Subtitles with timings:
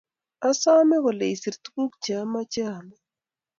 [0.47, 2.97] Asame kole isir tukuk che ameche amwa